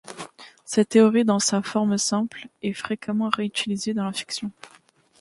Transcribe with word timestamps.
Cette 0.65 0.89
théorie 0.89 1.25
dans 1.25 1.37
sa 1.37 1.61
forme 1.61 1.99
simple 1.99 2.47
est 2.63 2.73
fréquemment 2.73 3.29
réutilisée 3.29 3.93
dans 3.93 4.05
la 4.05 4.11
fiction. 4.13 4.51